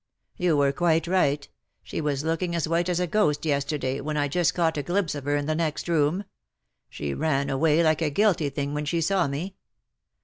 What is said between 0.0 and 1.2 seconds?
^' You were quite